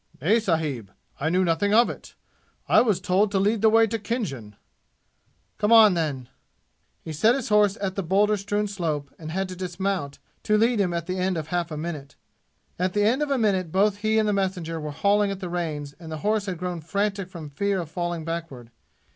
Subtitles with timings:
[0.19, 2.15] "Nay, sahib; I knew nothing of it!
[2.67, 4.55] I was told to lead the way to Khinjan."
[5.59, 6.27] "Come on, then!"
[7.03, 10.79] He set his horse at the boulder strewn slope and had to dismount to lead
[10.79, 12.15] him at the end of half a minute.
[12.79, 15.49] At the end of a minute both he and the messenger were hauling at the
[15.49, 18.71] reins and the horse had grown frantic from fear of falling backward.